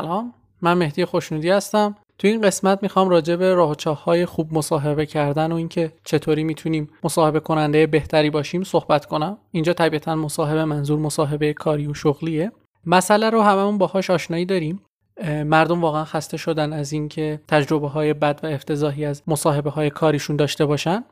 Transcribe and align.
سلام. 0.00 0.34
من 0.62 0.74
مهدی 0.74 1.04
خوشنودی 1.04 1.50
هستم. 1.50 1.94
تو 2.18 2.28
این 2.28 2.40
قسمت 2.40 2.82
می‌خوام 2.82 3.08
راجع 3.08 3.36
به 3.36 3.54
راه 3.54 3.76
های 4.04 4.26
خوب 4.26 4.54
مصاحبه 4.54 5.06
کردن 5.06 5.52
و 5.52 5.54
اینکه 5.54 5.92
چطوری 6.04 6.44
می‌تونیم 6.44 6.90
مصاحبه 7.04 7.40
کننده 7.40 7.86
بهتری 7.86 8.30
باشیم 8.30 8.62
صحبت 8.62 9.06
کنم. 9.06 9.38
اینجا 9.50 9.72
طبیعتا 9.72 10.14
مصاحبه 10.14 10.64
منظور 10.64 10.98
مصاحبه 10.98 11.52
کاری 11.52 11.86
و 11.86 11.94
شغلیه. 11.94 12.52
مسئله 12.86 13.30
رو 13.30 13.42
هممون 13.42 13.78
باهاش 13.78 14.10
آشنایی 14.10 14.44
داریم. 14.44 14.82
مردم 15.44 15.80
واقعا 15.80 16.04
خسته 16.04 16.36
شدن 16.36 16.72
از 16.72 16.92
اینکه 16.92 17.40
تجربه 17.48 17.88
های 17.88 18.14
بد 18.14 18.40
و 18.42 18.46
افتضاحی 18.46 19.04
از 19.04 19.22
مصاحبه 19.26 19.70
های 19.70 19.90
کاریشون 19.90 20.36
داشته 20.36 20.66
باشن. 20.66 21.04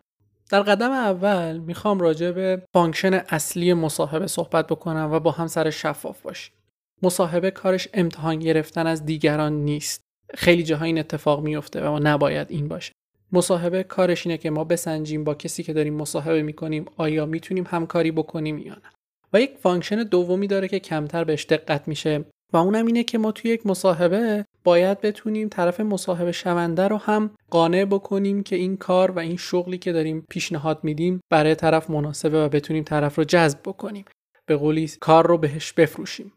در 0.50 0.62
قدم 0.62 0.90
اول 0.90 1.58
می‌خوام 1.58 2.00
راجع 2.00 2.30
به 2.30 2.62
function 2.74 3.14
اصلی 3.14 3.74
مصاحبه 3.74 4.26
صحبت 4.26 4.66
بکنم 4.66 5.08
و 5.12 5.20
با 5.20 5.30
هم 5.30 5.46
سرش 5.46 5.70
شفاف 5.70 6.22
باشیم. 6.22 6.54
مصاحبه 7.02 7.50
کارش 7.50 7.88
امتحان 7.94 8.38
گرفتن 8.38 8.86
از 8.86 9.04
دیگران 9.04 9.52
نیست. 9.52 10.00
خیلی 10.34 10.62
جاها 10.62 10.84
این 10.84 10.98
اتفاق 10.98 11.42
میفته 11.42 11.88
و 11.88 11.98
نباید 12.02 12.50
این 12.50 12.68
باشه. 12.68 12.92
مصاحبه 13.32 13.82
کارش 13.82 14.26
اینه 14.26 14.38
که 14.38 14.50
ما 14.50 14.64
بسنجیم 14.64 15.24
با 15.24 15.34
کسی 15.34 15.62
که 15.62 15.72
داریم 15.72 15.94
مصاحبه 15.94 16.42
می‌کنیم 16.42 16.84
آیا 16.96 17.26
می‌تونیم 17.26 17.64
همکاری 17.68 18.10
بکنیم 18.10 18.58
یا 18.58 18.74
نه؟ 18.74 18.92
و 19.32 19.40
یک 19.40 19.56
function 19.62 20.02
دومی 20.02 20.46
داره 20.46 20.68
که 20.68 20.78
کمتر 20.78 21.24
بهش 21.24 21.44
دقت 21.44 21.88
میشه 21.88 22.24
و 22.52 22.56
اونم 22.56 22.86
اینه 22.86 23.04
که 23.04 23.18
ما 23.18 23.32
توی 23.32 23.50
یک 23.50 23.66
مصاحبه 23.66 24.44
باید 24.64 25.00
بتونیم 25.00 25.48
طرف 25.48 25.80
مصاحبه 25.80 26.32
شونده 26.32 26.88
رو 26.88 26.96
هم 26.96 27.30
قانع 27.50 27.84
بکنیم 27.84 28.42
که 28.42 28.56
این 28.56 28.76
کار 28.76 29.10
و 29.10 29.18
این 29.18 29.36
شغلی 29.36 29.78
که 29.78 29.92
داریم 29.92 30.26
پیشنهاد 30.30 30.84
میدیم 30.84 31.20
برای 31.30 31.54
طرف 31.54 31.90
مناسبه 31.90 32.44
و 32.44 32.48
بتونیم 32.48 32.84
طرف 32.84 33.18
رو 33.18 33.24
جذب 33.24 33.58
بکنیم. 33.64 34.04
به 34.46 34.56
قولی 34.56 34.90
کار 35.00 35.26
رو 35.26 35.38
بهش 35.38 35.72
بفروشیم. 35.72 36.32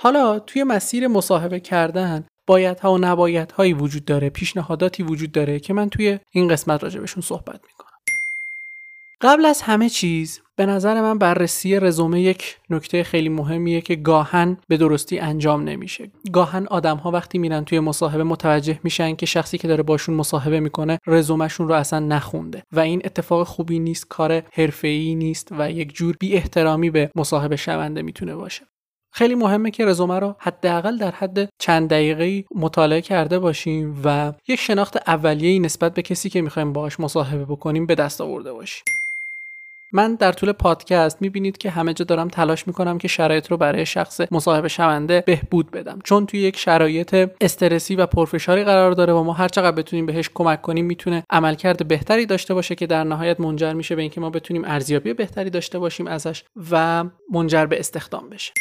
حالا 0.00 0.38
توی 0.38 0.64
مسیر 0.64 1.08
مصاحبه 1.08 1.60
کردن 1.60 2.26
باید 2.46 2.80
ها 2.80 2.92
و 2.92 2.98
نباید 2.98 3.52
هایی 3.52 3.72
وجود 3.72 4.04
داره 4.04 4.30
پیشنهاداتی 4.30 5.02
وجود 5.02 5.32
داره 5.32 5.60
که 5.60 5.72
من 5.72 5.88
توی 5.88 6.18
این 6.32 6.48
قسمت 6.48 6.82
راجبشون 6.84 7.22
صحبت 7.22 7.60
می‌کنم. 7.66 7.88
قبل 9.20 9.46
از 9.46 9.62
همه 9.62 9.88
چیز 9.88 10.40
به 10.56 10.66
نظر 10.66 11.00
من 11.00 11.18
بررسی 11.18 11.80
رزومه 11.80 12.20
یک 12.20 12.58
نکته 12.70 13.02
خیلی 13.02 13.28
مهمیه 13.28 13.80
که 13.80 13.96
گاهن 13.96 14.56
به 14.68 14.76
درستی 14.76 15.18
انجام 15.18 15.64
نمیشه. 15.64 16.10
گاهن 16.32 16.66
آدم 16.66 16.96
ها 16.96 17.10
وقتی 17.10 17.38
میرن 17.38 17.64
توی 17.64 17.80
مصاحبه 17.80 18.24
متوجه 18.24 18.80
میشن 18.82 19.14
که 19.14 19.26
شخصی 19.26 19.58
که 19.58 19.68
داره 19.68 19.82
باشون 19.82 20.14
مصاحبه 20.14 20.60
می‌کنه 20.60 20.98
رزومهشون 21.06 21.68
رو 21.68 21.74
اصلا 21.74 21.98
نخونده 21.98 22.62
و 22.72 22.80
این 22.80 23.02
اتفاق 23.04 23.46
خوبی 23.46 23.78
نیست 23.78 24.08
کار 24.08 24.42
حرفه‌ای 24.52 25.14
نیست 25.14 25.48
و 25.58 25.70
یک 25.70 25.94
جور 25.94 26.16
بی 26.20 26.34
احترامی 26.34 26.90
به 26.90 27.10
مصاحبه 27.14 27.56
شونده 27.56 28.02
می‌تونه 28.02 28.34
باشه. 28.34 28.66
خیلی 29.18 29.34
مهمه 29.34 29.70
که 29.70 29.86
رزومه 29.86 30.18
رو 30.18 30.34
حداقل 30.38 30.96
در 30.98 31.10
حد 31.10 31.48
چند 31.58 31.90
دقیقه 31.90 32.44
مطالعه 32.54 33.00
کرده 33.00 33.38
باشیم 33.38 34.00
و 34.04 34.32
یک 34.48 34.60
شناخت 34.60 34.96
اولیه‌ای 35.06 35.58
نسبت 35.58 35.94
به 35.94 36.02
کسی 36.02 36.30
که 36.30 36.42
می‌خوایم 36.42 36.72
باهاش 36.72 37.00
مصاحبه 37.00 37.44
بکنیم 37.44 37.86
به 37.86 37.94
دست 37.94 38.20
آورده 38.20 38.52
باشیم. 38.52 38.84
من 39.92 40.14
در 40.14 40.32
طول 40.32 40.52
پادکست 40.52 41.22
می‌بینید 41.22 41.58
که 41.58 41.70
همه 41.70 41.94
جا 41.94 42.04
دارم 42.04 42.28
تلاش 42.28 42.66
می‌کنم 42.66 42.98
که 42.98 43.08
شرایط 43.08 43.50
رو 43.50 43.56
برای 43.56 43.86
شخص 43.86 44.20
مصاحبه 44.30 44.68
شونده 44.68 45.24
بهبود 45.26 45.70
بدم. 45.70 45.98
چون 46.04 46.26
توی 46.26 46.40
یک 46.40 46.56
شرایط 46.56 47.30
استرسی 47.40 47.96
و 47.96 48.06
پرفشاری 48.06 48.64
قرار 48.64 48.92
داره 48.92 49.12
و 49.12 49.22
ما 49.22 49.32
هر 49.32 49.48
چقدر 49.48 49.76
بتونیم 49.76 50.06
بهش 50.06 50.30
کمک 50.34 50.62
کنیم 50.62 50.84
می‌تونه 50.84 51.24
عملکرد 51.30 51.88
بهتری 51.88 52.26
داشته 52.26 52.54
باشه 52.54 52.74
که 52.74 52.86
در 52.86 53.04
نهایت 53.04 53.40
منجر 53.40 53.72
میشه 53.72 53.96
به 53.96 54.02
اینکه 54.02 54.20
ما 54.20 54.30
بتونیم 54.30 54.64
ارزیابی 54.64 55.12
بهتری 55.12 55.50
داشته 55.50 55.78
باشیم 55.78 56.06
ازش 56.06 56.44
و 56.70 57.04
منجر 57.32 57.66
به 57.66 57.78
استخدام 57.78 58.30
بشه. 58.30 58.52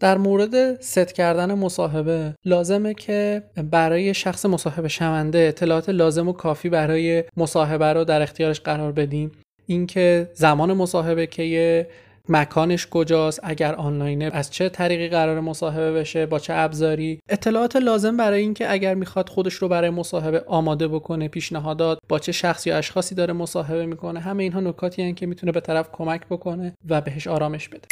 در 0.00 0.18
مورد 0.18 0.80
ست 0.80 1.12
کردن 1.12 1.54
مصاحبه 1.54 2.34
لازمه 2.44 2.94
که 2.94 3.42
برای 3.70 4.14
شخص 4.14 4.46
مصاحبه 4.46 4.88
شونده 4.88 5.38
اطلاعات 5.38 5.88
لازم 5.88 6.28
و 6.28 6.32
کافی 6.32 6.68
برای 6.68 7.24
مصاحبه 7.36 7.92
رو 7.92 8.04
در 8.04 8.22
اختیارش 8.22 8.60
قرار 8.60 8.92
بدیم. 8.92 9.32
اینکه 9.66 10.30
زمان 10.34 10.72
مصاحبه 10.72 11.26
که 11.26 11.88
مکانش 12.28 12.86
کجاست 12.86 13.40
اگر 13.42 13.74
آنلاینه 13.74 14.30
از 14.32 14.50
چه 14.50 14.68
طریقی 14.68 15.08
قرار 15.08 15.40
مصاحبه 15.40 15.92
بشه 15.92 16.26
با 16.26 16.38
چه 16.38 16.52
ابزاری. 16.56 17.20
اطلاعات 17.28 17.76
لازم 17.76 18.16
برای 18.16 18.40
اینکه 18.40 18.72
اگر 18.72 18.94
می‌خواد 18.94 19.28
خودش 19.28 19.54
رو 19.54 19.68
برای 19.68 19.90
مصاحبه 19.90 20.44
آماده 20.46 20.88
بکنه 20.88 21.28
پیشنهادات 21.28 21.98
با 22.08 22.18
چه 22.18 22.32
شخص 22.32 22.66
یا 22.66 22.78
اشخاصی 22.78 23.14
داره 23.14 23.32
مصاحبه 23.32 23.86
می‌کنه 23.86 24.20
همه 24.20 24.42
اینها 24.42 24.60
نکاتی 24.60 25.02
هستند 25.02 25.16
که 25.16 25.26
می‌تونه 25.26 25.52
به 25.52 25.60
طرف 25.60 25.88
کمک 25.92 26.26
بکنه 26.30 26.74
و 26.88 27.00
بهش 27.00 27.26
آرامش 27.26 27.68
بده. 27.68 27.88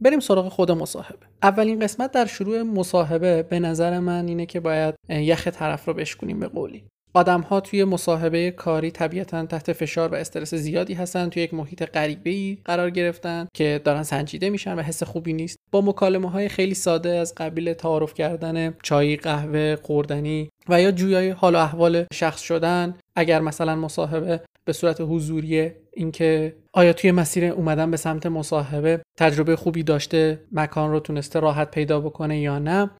بریم 0.00 0.20
سراغ 0.20 0.48
خود 0.48 0.70
مصاحبه. 0.70 1.26
اولین 1.42 1.80
قسمت 1.80 2.12
در 2.12 2.26
شروع 2.26 2.62
مصاحبه 2.62 3.42
به 3.42 3.60
نظر 3.60 3.98
من 3.98 4.28
اینه 4.28 4.46
که 4.46 4.60
باید 4.60 4.94
یخ 5.08 5.48
طرف 5.48 5.84
رو 5.84 5.94
بشکنیم 5.94 6.40
به 6.40 6.48
قولی. 6.48 6.84
آدم 7.14 7.40
ها 7.40 7.60
توی 7.60 7.84
مصاحبه 7.84 8.50
کاری 8.50 8.90
طبیعتا 8.90 9.46
تحت 9.46 9.72
فشار 9.72 10.12
و 10.12 10.14
استرس 10.14 10.54
زیادی 10.54 10.94
هستن 10.94 11.28
توی 11.28 11.42
یک 11.42 11.54
محیط 11.54 11.82
غریبه 11.82 12.30
ای 12.30 12.58
قرار 12.64 12.90
گرفتن 12.90 13.48
که 13.54 13.80
دارن 13.84 14.02
سنجیده 14.02 14.50
میشن 14.50 14.74
و 14.74 14.82
حس 14.82 15.02
خوبی 15.02 15.32
نیست. 15.32 15.58
با 15.70 15.80
مکالمه 15.80 16.30
های 16.30 16.48
خیلی 16.48 16.74
ساده 16.74 17.08
از 17.08 17.34
قبیل 17.36 17.72
تعارف 17.72 18.14
کردن 18.14 18.74
چای 18.82 19.16
قهوه 19.16 19.76
خوردنی 19.76 20.48
و 20.68 20.82
یا 20.82 20.90
جویای 20.90 21.30
حال 21.30 21.54
و 21.54 21.58
احوال 21.58 22.04
شخص 22.12 22.40
شدن 22.40 22.94
اگر 23.16 23.40
مثلا 23.40 23.76
مصاحبه 23.76 24.40
به 24.66 24.72
صورت 24.72 25.00
حضوری 25.00 25.70
اینکه 25.92 26.56
آیا 26.72 26.92
توی 26.92 27.10
مسیر 27.10 27.44
اومدن 27.44 27.90
به 27.90 27.96
سمت 27.96 28.26
مصاحبه 28.26 29.02
تجربه 29.16 29.56
خوبی 29.56 29.82
داشته 29.82 30.40
مکان 30.52 30.90
رو 30.90 31.00
تونسته 31.00 31.40
راحت 31.40 31.70
پیدا 31.70 32.00
بکنه 32.00 32.40
یا 32.40 32.58
نه. 32.58 32.90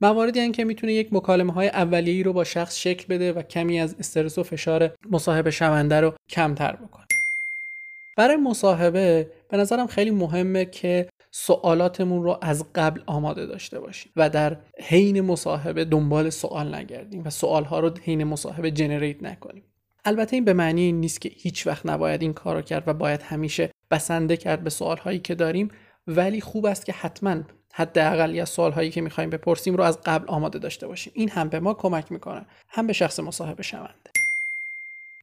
مواردی 0.00 0.40
هستند 0.40 0.54
که 0.54 0.64
می‌تونه 0.64 0.92
یک 0.92 1.12
مکالمه 1.12 1.52
های 1.52 1.68
اولیه‌ای 1.68 2.22
رو 2.22 2.32
با 2.32 2.44
شخص 2.44 2.76
شکل 2.76 3.06
بده 3.14 3.32
و 3.32 3.42
کمی 3.42 3.80
از 3.80 3.96
استرس 3.98 4.38
و 4.38 4.42
فشار 4.42 4.90
مصاحبه 5.10 5.50
شونده 5.50 6.00
رو 6.00 6.14
کمتر 6.28 6.76
بکنه. 6.76 7.06
برای 8.16 8.36
مصاحبه 8.36 9.30
به 9.50 9.56
نظرم 9.56 9.86
خیلی 9.86 10.10
مهمه 10.10 10.64
که 10.64 11.08
سوالاتمون 11.30 12.22
رو 12.22 12.38
از 12.42 12.64
قبل 12.74 13.00
آماده 13.06 13.46
داشته 13.46 13.80
باشیم 13.80 14.12
و 14.16 14.30
در 14.30 14.56
حین 14.80 15.20
مصاحبه 15.20 15.84
دنبال 15.84 16.30
سوال 16.30 16.74
نگردیم 16.74 17.22
و 17.24 17.30
سوالها 17.30 17.80
رو 17.80 17.90
حین 18.02 18.24
مصاحبه 18.24 18.70
جنریت 18.70 19.22
نکنیم. 19.22 19.62
البته 20.06 20.36
این 20.36 20.44
به 20.44 20.52
معنی 20.52 20.80
این 20.80 21.00
نیست 21.00 21.20
که 21.20 21.30
هیچ 21.36 21.66
وقت 21.66 21.86
نباید 21.86 22.22
این 22.22 22.32
کار 22.32 22.56
رو 22.56 22.62
کرد 22.62 22.88
و 22.88 22.94
باید 22.94 23.22
همیشه 23.22 23.70
بسنده 23.90 24.36
کرد 24.36 24.64
به 24.64 24.70
سوالهایی 24.70 25.18
که 25.18 25.34
داریم 25.34 25.70
ولی 26.06 26.40
خوب 26.40 26.66
است 26.66 26.86
که 26.86 26.92
حتما 26.92 27.36
حداقل 27.72 28.34
یا 28.34 28.44
سوال 28.44 28.72
هایی 28.72 28.90
که 28.90 29.00
می‌خوایم 29.00 29.30
بپرسیم 29.30 29.76
رو 29.76 29.84
از 29.84 29.98
قبل 30.04 30.28
آماده 30.28 30.58
داشته 30.58 30.86
باشیم. 30.86 31.12
این 31.16 31.28
هم 31.28 31.48
به 31.48 31.60
ما 31.60 31.74
کمک 31.74 32.12
می‌کنه 32.12 32.46
هم 32.68 32.86
به 32.86 32.92
شخص 32.92 33.20
مصاحبه 33.20 33.62
شونده. 33.62 34.10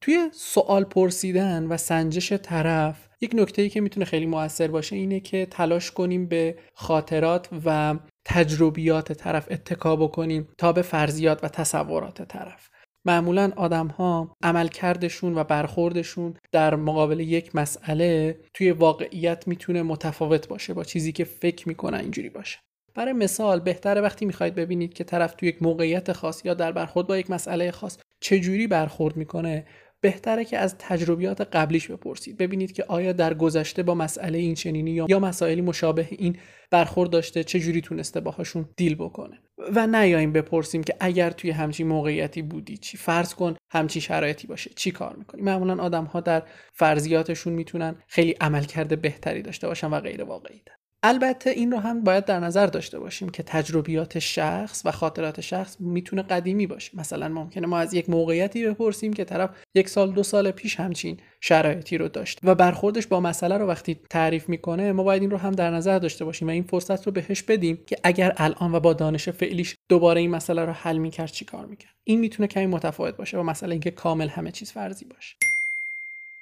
توی 0.01 0.29
سوال 0.31 0.83
پرسیدن 0.83 1.67
و 1.67 1.77
سنجش 1.77 2.33
طرف 2.33 3.07
یک 3.21 3.31
نکته 3.35 3.61
ای 3.61 3.69
که 3.69 3.81
می‌تونه 3.81 4.05
خیلی 4.05 4.25
موثر 4.25 4.67
باشه 4.67 4.95
اینه 4.95 5.19
که 5.19 5.45
تلاش 5.45 5.91
کنیم 5.91 6.25
به 6.25 6.57
خاطرات 6.73 7.49
و 7.65 7.95
تجربیات 8.25 9.13
طرف 9.13 9.47
اتکا 9.51 9.95
بکنیم 9.95 10.47
تا 10.57 10.73
به 10.73 10.81
فرضیات 10.81 11.43
و 11.43 11.47
تصورات 11.47 12.21
طرف. 12.21 12.69
معمولا 13.05 13.51
آدم 13.55 13.87
ها 13.87 14.35
عملکردشون 14.43 15.37
و 15.37 15.43
برخوردشون 15.43 16.33
در 16.51 16.75
مقابل 16.75 17.19
یک 17.19 17.55
مسئله 17.55 18.39
توی 18.53 18.71
واقعیت 18.71 19.47
می‌تونه 19.47 19.83
متفاوت 19.83 20.47
باشه 20.47 20.73
با 20.73 20.83
چیزی 20.83 21.11
که 21.11 21.23
فکر 21.23 21.67
می‌کنن 21.67 21.99
اینجوری 21.99 22.29
باشه. 22.29 22.59
برای 22.95 23.13
مثال 23.13 23.59
بهتره 23.59 24.01
وقتی 24.01 24.25
می‌خواید 24.25 24.55
ببینید 24.55 24.93
که 24.93 25.03
طرف 25.03 25.33
توی 25.33 25.49
یک 25.49 25.63
موقعیت 25.63 26.11
خاص 26.11 26.45
یا 26.45 26.53
در 26.53 26.71
برخورد 26.71 27.07
با 27.07 27.17
یک 27.17 27.29
مسئله 27.29 27.71
خاص 27.71 27.97
چجوری 28.19 28.67
برخورد 28.67 29.17
می‌کنه 29.17 29.65
بهتره 30.03 30.45
که 30.45 30.57
از 30.57 30.75
تجربیات 30.79 31.41
قبلیش 31.41 31.91
بپرسید. 31.91 32.37
ببینید 32.37 32.71
که 32.71 32.83
آیا 32.87 33.11
در 33.11 33.33
گذشته 33.33 33.83
با 33.83 33.95
مسئله 33.95 34.37
این 34.37 34.55
چنینی 34.55 34.91
یا 34.91 35.19
مسائلی 35.19 35.61
مشابه 35.61 36.07
این 36.11 36.37
برخورد 36.71 37.09
داشته 37.09 37.43
چه 37.43 37.59
جوری 37.59 37.81
تونسته 37.81 38.19
باهاشون 38.19 38.69
دیل 38.77 38.95
بکنه. 38.95 39.39
و 39.75 39.87
نیاییم 39.87 40.33
بپرسیم 40.33 40.83
که 40.83 40.95
اگر 40.99 41.29
توی 41.29 41.51
همچین 41.51 41.87
موقعیتی 41.87 42.41
بودی 42.41 42.77
چی؟ 42.77 42.97
فرض 42.97 43.33
کن 43.33 43.55
همچین 43.71 44.01
شرایطی 44.01 44.47
باشه. 44.47 44.71
چی 44.75 44.91
کار 44.91 45.15
می‌کنی؟ 45.15 45.41
معمولا 45.41 45.83
آدم 45.83 46.05
ها 46.05 46.19
در 46.19 46.43
فرضیاتشون 46.73 47.53
می‌تونن 47.53 47.95
خیلی 48.07 48.35
عملکرد 48.41 49.01
بهتری 49.01 49.41
داشته 49.41 49.67
باشن 49.67 49.87
و 49.87 49.99
غیر 49.99 50.23
واقعی 50.23 50.61
البته 51.05 51.49
این 51.49 51.71
رو 51.71 51.77
هم 51.77 52.03
باید 52.03 52.25
در 52.25 52.39
نظر 52.39 52.67
داشته 52.67 52.99
باشیم 52.99 53.29
که 53.29 53.43
تجربیات 53.43 54.19
شخص 54.19 54.81
و 54.85 54.91
خاطرات 54.91 55.41
شخص 55.41 55.77
می‌تونه 55.79 56.21
قدیمی 56.21 56.67
باشه. 56.67 56.91
مثلا 56.93 57.29
ممکنه 57.29 57.67
ما 57.67 57.77
از 57.77 57.93
یک 57.93 58.09
موقعیتی 58.09 58.67
بپرسیم 58.67 59.13
که 59.13 59.23
طرف 59.23 59.49
یک 59.75 59.89
سال 59.89 60.11
دو 60.11 60.23
سال 60.23 60.51
پیش 60.51 60.79
همچین 60.79 61.17
شرایطی 61.41 61.97
رو 61.97 62.07
داشت 62.07 62.39
و 62.43 62.55
برخوردش 62.55 63.07
با 63.07 63.19
مسئله 63.19 63.57
رو 63.57 63.65
وقتی 63.65 63.99
تعریف 64.09 64.49
می‌کنه 64.49 64.91
ما 64.91 65.03
باید 65.03 65.21
این 65.21 65.31
رو 65.31 65.37
هم 65.37 65.51
در 65.51 65.71
نظر 65.71 65.99
داشته 65.99 66.25
باشیم 66.25 66.47
و 66.47 66.51
این 66.51 66.63
فرصت 66.63 67.05
رو 67.05 67.11
بهش 67.11 67.41
بدیم 67.41 67.79
که 67.87 67.95
اگر 68.03 68.33
الان 68.37 68.75
و 68.75 68.79
با 68.79 68.93
دانش 68.93 69.29
فعلیش 69.29 69.75
دوباره 69.89 70.21
این 70.21 70.31
مسئله 70.31 70.65
رو 70.65 70.71
حل 70.71 70.97
می‌کرد 70.97 71.31
چی 71.31 71.45
کار 71.45 71.65
می‌کرد؟ 71.65 71.93
این 72.03 72.19
می‌تونه 72.19 72.47
کمی 72.47 72.65
متفاوت 72.65 73.17
باشه 73.17 73.37
با 73.37 73.43
مسئله 73.43 73.71
اینکه 73.71 73.91
کامل 73.91 74.27
همه 74.27 74.51
چیز 74.51 74.71
فرضی 74.71 75.05
باشه. 75.05 75.35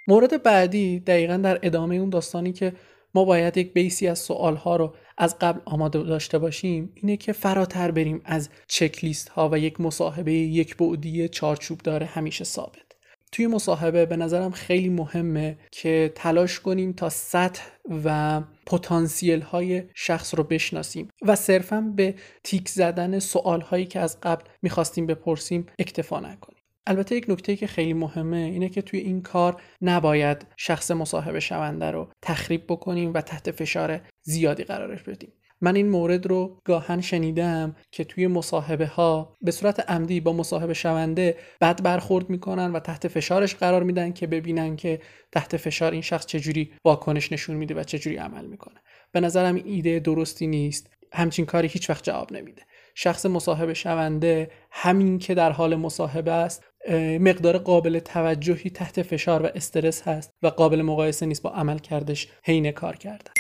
مورد 0.08 0.44
بعدی 0.44 1.00
دقیقا 1.00 1.38
در 1.38 1.60
ادامه 1.64 1.96
اون 1.96 2.10
داستانی 2.10 2.54
که 2.54 2.74
ما 3.16 3.26
باید 3.26 3.58
یک 3.58 3.74
بیسی 3.74 4.08
از 4.08 4.20
سوال 4.20 4.56
ها 4.56 4.76
رو 4.76 4.94
از 5.18 5.40
قبل 5.40 5.60
آماده 5.66 6.04
داشته 6.04 6.38
باشیم. 6.38 6.94
اینه 6.96 7.18
که 7.18 7.34
فراتر 7.34 7.92
بریم 7.92 8.22
از 8.26 8.50
چک 8.68 9.04
لیست 9.04 9.30
ها 9.30 9.50
و 9.50 9.60
یک 9.60 9.82
مصاحبه 9.82 10.34
یک 10.34 10.78
بعدی 10.78 11.30
چارچوب 11.30 11.78
داره 11.78 12.06
همیشه 12.06 12.44
ثابت. 12.44 12.92
توی 13.32 13.48
مصاحبه 13.48 14.06
به 14.06 14.18
نظرم 14.18 14.52
خیلی 14.52 14.90
مهمه 14.90 15.58
که 15.72 16.12
تلاش 16.16 16.60
کنیم 16.60 16.94
تا 16.94 17.10
سطح 17.10 17.64
و 18.06 18.42
پتانسیل 18.66 19.42
های 19.42 19.84
شخص 19.94 20.36
رو 20.36 20.44
بشناسیم 20.44 21.10
و 21.22 21.36
صرفا 21.36 21.94
به 21.96 22.16
تیک 22.44 22.70
زدن 22.70 23.20
سوال 23.20 23.62
هایی 23.62 23.86
که 23.86 24.00
از 24.00 24.18
قبل 24.24 24.46
می‌خواستیم 24.62 25.08
بپرسیم 25.08 25.66
اکتفا 25.80 26.20
نکنیم. 26.20 26.61
البته 26.88 27.16
یک 27.16 27.26
نکته 27.30 27.56
که 27.56 27.68
خیلی 27.68 27.94
مهمه 27.94 28.38
اینه 28.38 28.70
که 28.70 28.82
توی 28.82 29.00
این 29.00 29.22
کار 29.22 29.62
نباید 29.82 30.46
شخص 30.58 30.92
مصاحبه 30.92 31.40
شونده 31.40 31.92
رو 31.92 32.10
تخریب 32.22 32.64
بکنیم 32.68 33.14
و 33.14 33.22
تحت 33.22 33.52
فشار 33.52 34.02
زیادی 34.22 34.64
قرارش 34.64 35.04
بدیم. 35.04 35.34
من 35.64 35.76
این 35.76 35.90
مورد 35.90 36.26
رو 36.26 36.62
گاهن 36.66 37.02
شنیدم 37.02 37.76
که 37.92 38.04
توی 38.04 38.28
مصاحبه 38.28 38.88
ها 38.88 39.36
به 39.42 39.52
صورت 39.52 39.90
عمدی 39.90 40.20
با 40.20 40.34
مصاحبه 40.34 40.74
شونده 40.74 41.38
بد 41.62 41.84
برخورد 41.84 42.30
می‌کنن 42.30 42.72
و 42.72 42.80
تحت 42.80 43.08
فشارش 43.08 43.56
قرار 43.56 43.84
میدن 43.84 44.12
که 44.14 44.28
ببینن 44.28 44.76
که 44.76 45.00
تحت 45.32 45.58
فشار 45.58 45.92
این 45.92 46.02
شخص 46.02 46.26
چجوری 46.26 46.72
واکنش 46.86 47.32
نشون 47.32 47.56
میده 47.56 47.76
و 47.76 47.84
چجوری 47.84 48.16
عمل 48.16 48.46
می‌کنه. 48.46 48.80
به 49.12 49.20
نظرم 49.20 49.56
ایده 49.56 50.00
درستی 50.00 50.48
نیست. 50.48 50.90
همچین 51.14 51.46
کاری 51.46 51.68
هیچ 51.68 51.90
وقت 51.90 52.04
جواب 52.04 52.32
نمیده. 52.34 52.62
شخص 52.96 53.26
مصاحبه 53.26 53.74
شونده 53.74 54.52
همین 54.72 55.20
که 55.20 55.34
در 55.34 55.52
حال 55.52 55.76
مصاحبه 55.76 56.32
است 56.32 56.64
مقدار 57.20 57.58
قابل 57.58 58.00
توجهی 58.00 58.70
تحت 58.70 59.02
فشار 59.02 59.42
و 59.42 59.50
استرس 59.56 60.08
هست 60.08 60.32
و 60.44 60.48
قابل 60.48 60.82
مقایسه 60.82 61.26
نیست 61.26 61.42
با 61.42 61.50
عمل 61.50 61.78
کردش 61.78 62.28
حین 62.44 62.72
کار 62.72 62.96
کردن. 62.96 63.34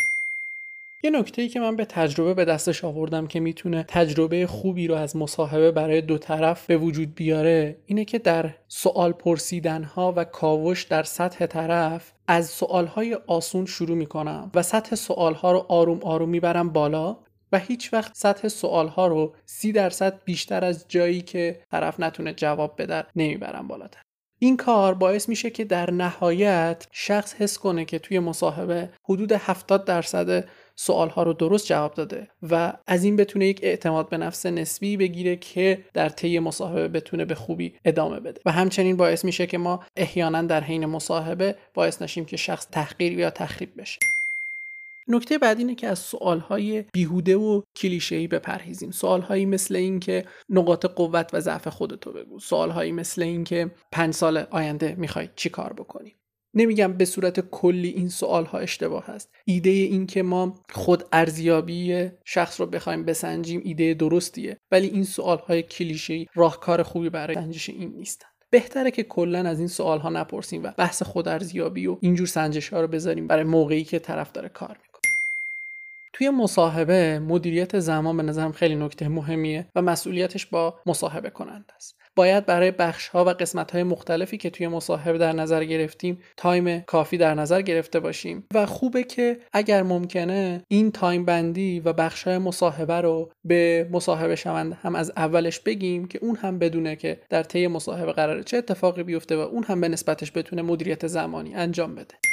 یه 1.03 1.09
نکته 1.09 1.41
ای 1.41 1.47
که 1.47 1.59
من 1.59 1.75
به 1.75 1.85
تجربه 1.85 2.33
به 2.33 2.45
دستش 2.45 2.83
آوردم 2.83 3.27
که 3.27 3.39
می‌تونه 3.39 3.85
تجربه 3.87 4.47
خوبی 4.47 4.87
رو 4.87 4.95
از 4.95 5.15
مصاحبه 5.15 5.71
برای 5.71 6.01
دو 6.01 6.17
طرف 6.17 6.65
به 6.65 6.77
وجود 6.77 7.15
بیاره 7.15 7.77
اینه 7.85 8.05
که 8.05 8.19
در 8.19 8.55
سوال 8.67 9.11
پرسیدن 9.11 9.83
ها 9.83 10.13
و 10.15 10.23
کاوش 10.23 10.83
در 10.83 11.03
سطح 11.03 11.45
طرف 11.45 12.11
از 12.27 12.49
سوال 12.49 12.85
های 12.85 13.17
آسون 13.27 13.65
شروع 13.65 13.97
می‌کنم 13.97 14.51
و 14.55 14.61
سطح 14.61 14.95
سوال 14.95 15.33
ها 15.33 15.51
رو 15.51 15.65
آروم 15.69 15.99
آروم 16.03 16.29
می‌برم 16.29 16.69
بالا 16.69 17.17
و 17.51 17.59
هیچ 17.59 17.93
وقت 17.93 18.11
سطح 18.15 18.47
سوال 18.47 18.87
ها 18.87 19.07
رو 19.07 19.33
سی 19.45 19.71
درصد 19.71 20.23
بیشتر 20.25 20.65
از 20.65 20.85
جایی 20.87 21.21
که 21.21 21.61
طرف 21.71 21.99
نتونه 21.99 22.33
جواب 22.33 22.81
بده 22.81 23.05
نمی‌برم 23.15 23.67
بالاتر. 23.67 24.01
این 24.43 24.57
کار 24.57 24.93
باعث 24.93 25.29
میشه 25.29 25.49
که 25.49 25.63
در 25.63 25.91
نهایت 25.91 26.87
شخص 26.91 27.35
حس 27.35 27.57
کنه 27.57 27.85
که 27.85 27.99
توی 27.99 28.19
مصاحبه 28.19 28.89
حدود 29.03 29.31
70 29.31 29.85
درصد 29.85 30.45
سوال 30.75 31.09
ها 31.09 31.23
رو 31.23 31.33
درست 31.33 31.67
جواب 31.67 31.93
داده 31.93 32.27
و 32.43 32.73
از 32.87 33.03
این 33.03 33.15
بتونه 33.15 33.45
یک 33.45 33.59
اعتماد 33.63 34.09
به 34.09 34.17
نفس 34.17 34.45
نسبی 34.45 34.97
بگیره 34.97 35.35
که 35.35 35.85
در 35.93 36.09
طی 36.09 36.39
مصاحبه 36.39 36.87
بتونه 36.87 37.25
به 37.25 37.35
خوبی 37.35 37.73
ادامه 37.85 38.19
بده. 38.19 38.41
و 38.45 38.51
همچنین 38.51 38.97
باعث 38.97 39.25
میشه 39.25 39.47
که 39.47 39.57
ما 39.57 39.83
احیانا 39.95 40.41
در 40.41 40.63
حین 40.63 40.85
مصاحبه 40.85 41.55
باعث 41.73 42.01
نشیم 42.01 42.25
که 42.25 42.37
شخص 42.37 42.67
تحقیر 42.71 43.19
یا 43.19 43.29
تخریب 43.29 43.81
بشه. 43.81 43.99
نکته 45.11 45.37
بعد 45.37 45.57
اینه 45.57 45.75
که 45.75 45.87
از 45.87 45.99
سوالهای 45.99 46.85
بیهوده 46.93 47.35
و 47.35 47.61
کلیشه‌ای 47.75 48.27
بپرهیزیم. 48.27 48.91
سوالهایی 48.91 49.45
مثل 49.45 49.75
اینکه 49.75 50.25
نقاط 50.49 50.85
قوت 50.85 51.29
و 51.33 51.39
ضعف 51.39 51.67
خودتو 51.67 52.11
بگو. 52.11 52.39
سوالهایی 52.39 52.91
مثل 52.91 53.21
اینکه 53.21 53.71
پنج 53.91 54.13
سال 54.13 54.37
آینده 54.37 54.95
می‌خوای 54.97 55.29
چی 55.35 55.49
کار 55.49 55.73
بکنی؟ 55.73 56.15
نمیگم 56.53 56.93
به 56.93 57.05
صورت 57.05 57.39
کلی 57.39 57.89
این 57.89 58.09
سوال 58.09 58.45
ها 58.45 58.57
اشتباه 58.57 59.05
هست. 59.05 59.29
ایده 59.45 59.69
این 59.69 60.07
که 60.07 60.23
ما 60.23 60.63
خود 60.71 61.03
ارزیابی 61.11 62.09
شخص 62.25 62.61
رو 62.61 62.67
بخوایم 62.67 63.05
بسنجیم 63.05 63.61
ایده 63.63 63.93
درستیه. 63.93 64.57
ولی 64.71 64.87
این 64.87 65.03
سوال 65.03 65.37
های 65.37 65.63
کلیشه 65.63 66.25
راهکار 66.33 66.83
خوبی 66.83 67.09
برای 67.09 67.35
سنجش 67.35 67.69
این 67.69 67.91
نیستن. 67.91 68.27
بهتره 68.49 68.91
که 68.91 69.03
کلا 69.03 69.39
از 69.49 69.59
این 69.59 69.67
سوال 69.67 69.99
ها 69.99 70.09
نپرسیم 70.09 70.63
و 70.63 70.71
بحث 70.77 71.03
خود 71.03 71.27
ارزیابی 71.27 71.87
و 71.87 71.97
اینجور 72.01 72.27
سنجش 72.27 72.69
ها 72.69 72.81
رو 72.81 72.87
بذاریم 72.87 73.27
برای 73.27 73.43
موقعی 73.43 73.83
که 73.83 73.99
طرف 73.99 74.31
داره 74.31 74.49
کار 74.49 74.69
می‌کنه. 74.69 74.90
توی 76.21 76.29
مصاحبه 76.29 77.19
مدیریت 77.19 77.79
زمان 77.79 78.17
به 78.17 78.23
نظرم 78.23 78.51
خیلی 78.51 78.75
نکته 78.75 79.07
مهمیه 79.07 79.67
و 79.75 79.81
مسئولیتش 79.81 80.45
با 80.45 80.75
مصاحبه 80.85 81.29
کننده 81.29 81.73
است. 81.75 81.95
باید 82.15 82.45
برای 82.45 82.71
بخش 82.71 83.07
ها 83.07 83.25
و 83.25 83.29
قسمت 83.29 83.71
های 83.71 83.83
مختلفی 83.83 84.37
که 84.37 84.49
توی 84.49 84.67
مصاحبه 84.67 85.17
در 85.17 85.33
نظر 85.33 85.63
گرفتیم 85.63 86.19
time 86.37 86.79
کافی 86.79 87.17
در 87.17 87.33
نظر 87.33 87.61
گرفته 87.61 87.99
باشیم 87.99 88.47
و 88.53 88.65
خوبه 88.65 89.03
که 89.03 89.39
اگر 89.53 89.83
ممکنه 89.83 90.63
این 90.67 90.91
time 90.91 91.25
بندی 91.25 91.79
و 91.79 91.93
بخش 91.93 92.23
های 92.23 92.37
مصاحبه 92.37 93.01
رو 93.01 93.31
به 93.45 93.89
مصاحبه 93.91 94.35
شونده 94.35 94.77
هم 94.81 94.95
از 94.95 95.11
اولش 95.17 95.59
بگیم 95.59 96.07
که 96.07 96.19
اون 96.21 96.35
هم 96.35 96.59
بدونه 96.59 96.95
که 96.95 97.21
در 97.29 97.43
طی 97.43 97.67
مصاحبه 97.67 98.11
قراره 98.11 98.43
چه 98.43 98.57
اتفاقی 98.57 99.03
بیفته 99.03 99.35
و 99.35 99.39
اون 99.39 99.63
هم 99.63 99.81
به 99.81 99.87
نسبتش 99.87 100.31
بتونه 100.35 100.61
مدیریت 100.61 101.07
زمانی 101.07 101.55
انجام 101.55 101.95
بده. 101.95 102.30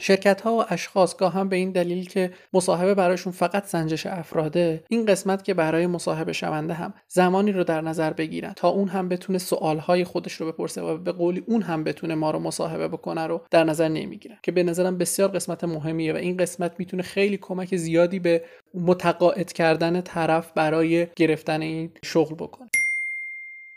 شرکت 0.00 0.40
ها 0.40 0.56
و 0.56 0.64
اشخاص 0.68 1.16
گاها 1.16 1.32
هم 1.32 1.48
به 1.48 1.56
این 1.56 1.70
دلیل 1.70 2.08
که 2.08 2.30
مصاحبه 2.52 2.94
برایشون 2.94 3.32
فقط 3.32 3.64
سنجش 3.64 4.06
افراده 4.06 4.84
این 4.88 5.06
قسمت 5.06 5.44
که 5.44 5.54
برای 5.54 5.86
مصاحبه 5.86 6.32
شونده 6.32 6.74
هم 6.74 6.94
زمانی 7.08 7.52
رو 7.52 7.64
در 7.64 7.80
نظر 7.80 8.12
بگیرن 8.12 8.52
تا 8.56 8.68
اون 8.68 8.88
هم 8.88 9.08
بتونه 9.08 9.38
سوال 9.38 9.80
خودش 10.04 10.32
رو 10.32 10.52
بپرسه 10.52 10.82
و 10.82 10.96
به 10.98 11.12
قولی 11.12 11.44
اون 11.46 11.62
هم 11.62 11.84
بتونه 11.84 12.14
ما 12.14 12.30
رو 12.30 12.38
مصاحبه 12.38 12.88
بکنه 12.88 13.26
رو 13.26 13.40
در 13.50 13.64
نظر 13.64 13.88
نمی‌گیرن. 13.88 14.36
که 14.42 14.52
به 14.52 14.62
نظرم 14.62 14.98
بسیار 14.98 15.28
قسمت 15.28 15.64
مهمیه 15.64 16.12
و 16.12 16.16
این 16.16 16.36
قسمت 16.36 16.72
می‌تونه 16.78 17.02
خیلی 17.02 17.36
کمک 17.36 17.76
زیادی 17.76 18.18
به 18.18 18.44
متقاعد 18.74 19.52
کردن 19.52 20.00
طرف 20.00 20.52
برای 20.52 21.06
گرفتن 21.16 21.62
این 21.62 21.92
شغل 22.04 22.34
بکنه. 22.34 22.69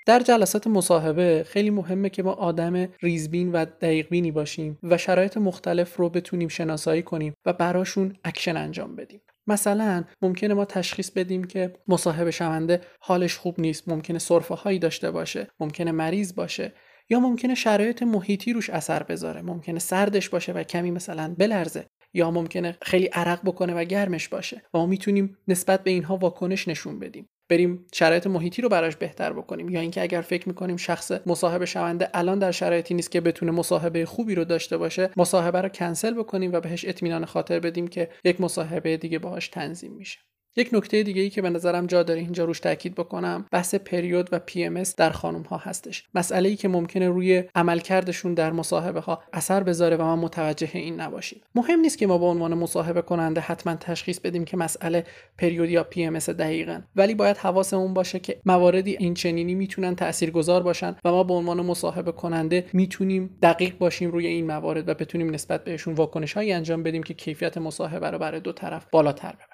در 0.06 0.20
جلسات 0.20 0.68
مصاحبه 0.68 1.46
خیلی 1.48 1.70
مهمه 1.70 2.10
که 2.10 2.24
ما 2.24 2.32
آدم 2.32 2.88
ریزبین 3.02 3.52
و 3.52 3.66
دقیقبینی 3.66 4.32
باشیم 4.32 4.80
و 4.84 4.98
شرایط 4.98 5.38
مختلف 5.38 5.96
رو 5.96 6.10
بتونیم 6.10 6.48
شناسایی 6.48 7.02
کنیم 7.02 7.34
و 7.46 7.54
براشون 7.54 8.16
اکشن 8.24 8.58
انجام 8.58 8.96
بدیم. 8.96 9.22
مثلا 9.48 10.04
ممکنه 10.22 10.54
ما 10.54 10.66
تشخیص 10.66 11.12
بدیم 11.12 11.44
که 11.44 11.74
مصاحبه 11.88 12.32
شونده 12.32 12.82
حالش 13.00 13.38
خوب 13.38 13.60
نیست 13.60 13.90
ممکنه 13.90 14.20
سرفه 14.20 14.56
هایی 14.56 14.80
داشته 14.80 15.12
باشه 15.12 15.48
ممکنه 15.60 15.92
مریض 15.92 16.36
باشه 16.36 16.74
یا 17.10 17.20
ممکنه 17.20 17.56
شرایط 17.56 18.04
محیطی 18.04 18.54
روش 18.54 18.70
اثر 18.70 19.04
بذاره 19.04 19.42
ممکنه 19.42 19.80
سردش 19.80 20.30
باشه 20.30 20.52
و 20.54 20.64
کمی 20.64 20.92
مثلا 20.92 21.36
بلرزه 21.38 21.86
یا 22.14 22.32
ممکنه 22.32 22.78
خیلی 22.82 23.06
عرق 23.06 23.42
بکنه 23.46 23.74
و 23.74 23.84
گرمش 23.84 24.28
باشه 24.28 24.62
و 24.74 24.78
ما 24.78 24.86
می‌تونیم 24.86 25.38
نسبت 25.48 25.84
به 25.84 25.92
اینها 25.92 26.18
واکنش 26.18 26.68
نشون 26.68 27.00
بدیم. 27.00 27.30
بریم 27.54 27.86
شرایط 27.94 28.28
محیطی 28.28 28.62
رو 28.62 28.70
براش 28.70 28.96
بهتر 28.96 29.34
بکنیم. 29.34 29.70
یا 29.70 29.80
اینکه 29.80 30.02
اگر 30.02 30.22
فکر 30.22 30.48
می‌کنیم 30.48 30.78
شخص 30.78 31.12
مصاحبه 31.26 31.66
شونده 31.66 32.10
الان 32.14 32.40
در 32.40 32.52
شرایطی 32.52 32.94
نیست 32.94 33.12
که 33.12 33.22
بتونه 33.22 33.52
مصاحبه 33.52 34.06
خوبی 34.06 34.36
رو 34.36 34.46
داشته 34.46 34.78
باشه 34.78 35.10
مصاحبه 35.18 35.62
رو 35.62 35.70
کنسل 35.70 36.14
بکنیم 36.14 36.54
و 36.54 36.60
بهش 36.60 36.86
اطمینان 36.86 37.26
خاطر 37.26 37.60
بدیم 37.60 37.88
که 37.88 38.10
یک 38.24 38.42
مصاحبه 38.42 38.98
دیگه 38.98 39.20
باهاش 39.20 39.48
تنظیم 39.48 39.94
میشه. 39.94 40.20
یک 40.56 40.70
نکته 40.74 41.04
دیگه 41.04 41.22
ای 41.22 41.30
که 41.30 41.42
به 41.42 41.50
نظرم 41.50 41.86
جا 41.86 42.04
داره 42.04 42.20
اینجا 42.20 42.46
روش 42.46 42.60
تاکید 42.60 42.96
بکنم 42.96 43.46
بحث 43.52 43.76
پریود 43.76 44.30
و 44.32 44.40
پی 44.40 44.64
ام 44.64 44.84
در 44.98 45.10
خانم 45.10 45.42
ها 45.42 45.58
هستش. 45.58 46.04
مسئله 46.16 46.50
ای 46.50 46.56
که 46.56 46.68
ممکنه 46.68 47.10
روی 47.10 47.44
عملکردشون 47.56 48.34
در 48.34 48.52
مصاحبه 48.52 49.00
ها 49.00 49.24
اثر 49.34 49.64
بذاره 49.64 49.98
و 49.98 50.04
ما 50.04 50.16
متوجه 50.16 50.70
این 50.74 51.02
نباشیم. 51.02 51.42
مهم 51.56 51.80
نیست 51.80 51.98
که 51.98 52.08
ما 52.08 52.18
به 52.18 52.26
عنوان 52.26 52.54
مصاحبه 52.54 53.02
کننده 53.02 53.42
حتما 53.42 53.76
تشخیص 53.76 54.20
بدیم 54.20 54.46
که 54.46 54.58
مسئله 54.58 55.04
پریود 55.38 55.70
یا 55.70 55.88
ام 55.98 56.18
دقیقا. 56.18 56.82
ولی 56.96 57.16
باید 57.16 57.38
حواسمون 57.38 57.94
باشه 57.94 58.20
که 58.20 58.42
مواردی 58.46 58.98
این 59.00 59.14
چنینی 59.14 59.56
می‌تونن 59.56 59.96
تاثیرگذار 59.96 60.64
باشن 60.64 60.96
و 61.06 61.12
ما 61.12 61.24
به 61.24 61.34
عنوان 61.34 61.62
مصاحبه 61.62 62.12
کننده 62.12 62.66
می‌تونیم 62.74 63.38
دقیق 63.42 63.78
باشیم 63.78 64.12
روی 64.12 64.28
این 64.28 64.48
موارد 64.48 64.90
و 64.90 64.94
بتونیم 64.94 65.30
نسبت 65.30 65.64
بهشون 65.64 65.94
واکنش 65.94 66.38
انجام 66.38 66.84
بدیم 66.84 67.04
که 67.04 67.14
کیفیت 67.14 67.58
مصاحبه 67.58 68.10
رو 68.10 68.18
برای 68.18 68.40
دو 68.40 68.52
طرف 68.52 68.86
بالاتر 68.92 69.32
ببره 69.32 69.53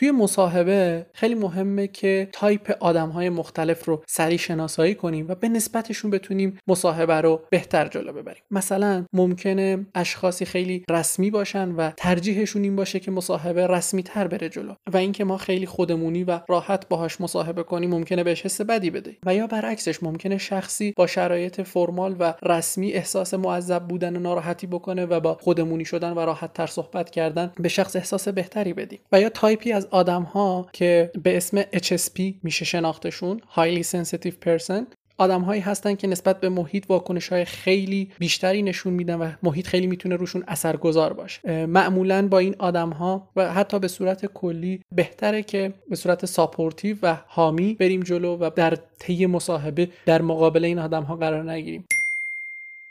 توی 0.00 0.10
مصاحبه 0.10 1.06
خیلی 1.12 1.34
مهمه 1.34 1.86
که 1.86 2.28
تایپ 2.32 2.76
آدم 2.80 3.08
های 3.08 3.28
مختلف 3.28 3.84
رو 3.84 4.02
سریع 4.08 4.38
شناسایی 4.38 4.94
کنیم 4.94 5.26
و 5.28 5.34
به 5.34 5.48
نسبتشون 5.48 6.10
بتونیم 6.10 6.58
مصاحبه 6.68 7.20
رو 7.20 7.40
بهتر 7.50 7.88
جلو 7.88 8.12
ببریم. 8.12 8.42
مثلا 8.50 9.04
ممکنه 9.12 9.86
اشخاصی 9.94 10.44
خیلی 10.44 10.84
رسمی 10.90 11.30
باشن 11.30 11.70
و 11.70 11.90
ترجیحشون 11.96 12.62
این 12.62 12.76
باشه 12.76 13.00
که 13.00 13.10
مصاحبه 13.10 13.66
رسمی 13.66 14.02
تر 14.02 14.28
بره 14.28 14.48
جلو 14.48 14.74
و 14.92 14.96
اینکه 14.96 15.24
ما 15.24 15.36
خیلی 15.36 15.66
خودمونی 15.66 16.24
و 16.24 16.40
راحت 16.48 16.88
باهاش 16.88 17.20
مصاحبه 17.20 17.62
کنیم 17.62 17.90
ممکنه 17.90 18.24
بهش 18.24 18.44
حس 18.44 18.60
بدی 18.60 18.90
بده. 18.90 19.16
و 19.26 19.34
یا 19.34 19.46
برعکسش 19.46 20.02
ممکنه 20.02 20.38
شخصی 20.38 20.92
با 20.96 21.06
شرایط 21.06 21.60
formal 21.60 22.16
و 22.18 22.34
رسمی 22.42 22.92
احساس 22.92 23.34
معذب 23.34 23.82
بودن 23.88 24.16
و 24.16 24.20
ناراحتی 24.20 24.66
بکنه 24.66 25.06
و 25.06 25.20
با 25.20 25.34
خودمونی 25.40 25.84
شدن 25.84 26.12
و 26.12 26.18
راحت 26.20 26.52
تر 26.52 26.66
صحبت 26.66 27.10
کردن 27.10 27.52
به 27.56 27.68
شخص 27.68 27.96
احساس 27.96 28.28
بهتری 28.28 28.72
بدیم. 28.72 29.00
و 29.12 29.20
یا 29.20 29.28
تایپی 29.28 29.72
از 29.72 29.89
آدم 29.90 30.22
ها 30.22 30.68
که 30.72 31.10
به 31.22 31.36
اسم 31.36 31.62
HSP 31.62 32.20
میشه 32.42 32.64
شناختشون 32.64 33.40
Highly 33.56 33.82
Sensitive 33.82 34.34
Person 34.46 34.84
آدمهایی 35.20 35.60
هستن 35.60 35.94
که 35.94 36.06
نسبت 36.06 36.40
به 36.40 36.48
محیط 36.48 36.84
واکنش 36.88 37.28
های 37.28 37.44
خیلی 37.44 38.10
بیشتری 38.18 38.62
نشون 38.62 38.92
میدن 38.92 39.14
و 39.18 39.32
محیط 39.42 39.66
خیلی 39.66 39.86
می‌تونه 39.86 40.16
روشون 40.16 40.44
اثرگذار 40.48 41.12
باشه. 41.12 41.66
معمولا 41.66 42.28
با 42.28 42.38
این 42.38 42.54
آدم 42.58 42.90
ها 42.90 43.28
و 43.36 43.52
حتی 43.52 43.78
به 43.78 43.88
صورت 43.88 44.26
کلی 44.26 44.80
بهتره 44.92 45.42
که 45.42 45.74
به 45.90 45.96
صورت 45.96 46.26
supportive 46.26 46.96
و 47.02 47.16
حامی 47.26 47.74
بریم 47.74 48.02
جلو 48.02 48.36
و 48.36 48.50
در 48.56 48.78
طی 48.98 49.26
مصاحبه 49.26 49.88
در 50.06 50.22
مقابل 50.22 50.64
این 50.64 50.78
آدم 50.78 51.02
ها 51.02 51.16
قرار 51.16 51.50
نگیریم. 51.50 51.84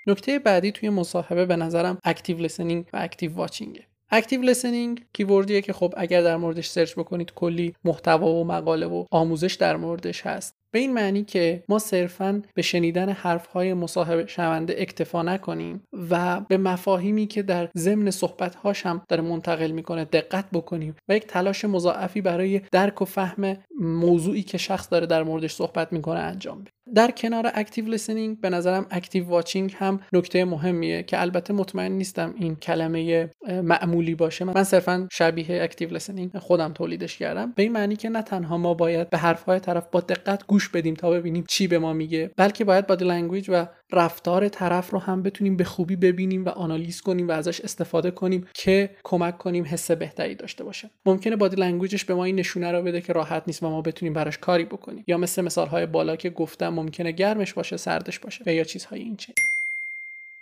نکته 0.07 0.39
بعدی 0.39 0.71
توی 0.71 0.89
مصاحبه 0.89 1.45
به 1.45 1.55
نظرم 1.55 1.97
active 2.03 2.37
listening 2.37 2.85
و 2.93 2.97
active 3.01 3.33
watching 3.33 3.83
ه 4.11 4.16
active 4.16 4.41
listening 4.41 5.05
keyword 5.13 5.51
یه 5.51 5.61
که 5.61 5.73
خب 5.73 5.93
اگر 5.97 6.21
در 6.21 6.37
موردش 6.37 6.69
search 6.69 6.93
بکنید 6.93 7.33
کلی 7.33 7.75
محتوا 7.83 8.27
و 8.27 8.43
مقاله 8.43 8.85
و 8.85 9.05
آموزش 9.11 9.53
در 9.53 9.77
موردش 9.77 10.25
هست. 10.25 10.58
به 10.71 10.79
این 10.79 10.93
معنی 10.93 11.23
که 11.23 11.63
ما 11.69 11.79
صرفا 11.79 12.41
به 12.53 12.61
شنیدن 12.61 13.09
حرفهای 13.09 13.73
مصاحبه 13.73 14.25
شونده 14.27 14.75
اکتفا 14.77 15.23
نکنیم 15.23 15.83
و 16.09 16.41
به 16.41 16.57
مفاهیمی 16.57 17.27
که 17.27 17.41
در 17.41 17.69
ضمن 17.77 18.11
صحبتهاش 18.11 18.85
هم 18.85 19.01
داره 19.07 19.21
منتقل 19.21 19.71
می‌کنه 19.71 20.05
دقت 20.05 20.45
بکنیم 20.53 20.95
و 21.09 21.15
یک 21.15 21.27
تلاش 21.27 21.65
مضاعفی 21.65 22.21
برای 22.21 22.61
درک 22.71 23.01
و 23.01 23.05
فهم 23.05 23.57
موضوعی 23.79 24.43
که 24.43 24.57
شخص 24.57 24.87
داره 24.91 25.05
در 25.05 25.23
موردش 25.23 25.53
صحبت 25.53 25.93
می‌کنه 25.93 26.19
انجام 26.19 26.61
بدیم 26.61 26.73
در 26.95 27.11
کنار 27.11 27.51
active 27.53 27.85
listening 27.85 28.41
به 28.41 28.49
نظرم 28.49 28.85
active 28.91 29.25
watching 29.25 29.75
هم 29.77 29.99
نکته 30.13 30.45
مهمیه 30.45 31.03
که 31.03 31.21
البته 31.21 31.53
مطمئن 31.53 31.91
نیستم 31.91 32.33
این 32.37 32.55
کلمه 32.55 33.29
معمولی 33.63 34.15
باشه. 34.15 34.45
من 34.45 34.63
صرفا 34.63 35.07
شبیه 35.11 35.63
active 35.63 35.89
listening 35.89 36.37
خودم 36.37 36.73
تولیدش 36.73 37.17
کردم. 37.17 37.53
به 37.55 37.63
این 37.63 37.71
معنی 37.71 37.95
که 37.95 38.09
نه 38.09 38.21
تنها 38.21 38.57
ما 38.57 38.73
باید 38.73 39.09
به 39.09 39.17
حرفهای 39.17 39.59
طرف 39.59 39.87
با 39.91 39.99
دقت 39.99 40.47
گوش 40.47 40.58
بدیم 40.67 40.93
تا 40.93 41.11
ببینیم 41.11 41.45
چی 41.47 41.67
به 41.67 41.79
ما 41.79 41.93
میگه. 41.93 42.31
بلکه 42.37 42.63
باید 42.63 42.87
body 42.87 43.05
language 43.05 43.49
و 43.53 43.65
رفتار 43.91 44.49
طرف 44.49 44.89
رو 44.89 44.99
هم 44.99 45.23
بتونیم 45.23 45.57
به 45.57 45.63
خوبی 45.63 45.95
ببینیم 45.95 46.45
و 46.45 46.49
آنالیز 46.49 47.01
کنیم 47.01 47.27
و 47.27 47.31
ازش 47.31 47.61
استفاده 47.61 48.11
کنیم 48.11 48.47
که 48.53 48.89
کمک 49.03 49.37
کنیم 49.37 49.65
حس 49.65 49.91
بهتری 49.91 50.35
داشته 50.35 50.63
باشه. 50.63 50.89
ممکنه 51.05 51.35
body 51.35 51.55
language 51.55 51.95
ش 51.95 52.05
به 52.05 52.13
ما 52.13 52.25
این 52.25 52.35
نشونه 52.35 52.71
رو 52.71 52.81
بده 52.81 53.01
که 53.01 53.13
راحت 53.13 53.43
نیست 53.47 53.63
و 53.63 53.69
ما 53.69 53.81
بتونیم 53.81 54.13
براش 54.13 54.37
کاری 54.37 54.65
بکنیم. 54.65 55.03
یا 55.07 55.17
مثل 55.17 55.41
مثالهای 55.41 55.85
بالا 55.85 56.15
که 56.15 56.29
گفتم 56.29 56.69
ممکنه 56.69 57.11
گرمش 57.11 57.53
باشه 57.53 57.77
سردش 57.77 58.19
باشه 58.19 58.43
و 58.47 58.53
یا 58.53 58.63
چیزهای 58.63 59.01
این 59.01 59.15